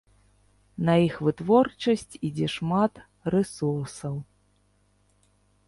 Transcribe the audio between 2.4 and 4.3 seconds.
шмат рэсурсаў.